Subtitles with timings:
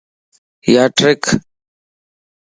[0.73, 1.23] ياٽرک